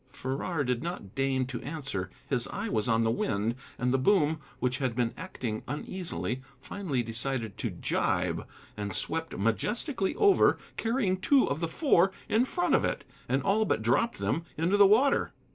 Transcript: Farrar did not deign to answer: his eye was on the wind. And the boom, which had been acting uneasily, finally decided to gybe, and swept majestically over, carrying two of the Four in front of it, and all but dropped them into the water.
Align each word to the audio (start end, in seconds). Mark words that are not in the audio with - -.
Farrar 0.09 0.63
did 0.63 0.81
not 0.81 1.13
deign 1.13 1.45
to 1.45 1.61
answer: 1.61 2.09
his 2.27 2.47
eye 2.47 2.69
was 2.69 2.89
on 2.89 3.03
the 3.03 3.11
wind. 3.11 3.53
And 3.77 3.93
the 3.93 3.99
boom, 3.99 4.39
which 4.57 4.79
had 4.79 4.95
been 4.95 5.13
acting 5.15 5.61
uneasily, 5.67 6.41
finally 6.59 7.03
decided 7.03 7.55
to 7.59 7.69
gybe, 7.69 8.43
and 8.75 8.93
swept 8.93 9.37
majestically 9.37 10.15
over, 10.15 10.57
carrying 10.75 11.17
two 11.17 11.47
of 11.47 11.59
the 11.59 11.67
Four 11.67 12.11
in 12.27 12.45
front 12.45 12.73
of 12.73 12.83
it, 12.83 13.03
and 13.29 13.43
all 13.43 13.63
but 13.63 13.83
dropped 13.83 14.17
them 14.17 14.43
into 14.57 14.75
the 14.75 14.87
water. 14.87 15.33